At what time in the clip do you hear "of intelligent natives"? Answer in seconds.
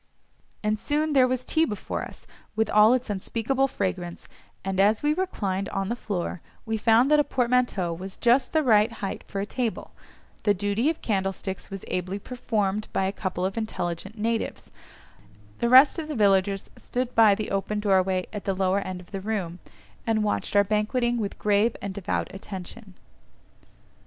13.45-14.71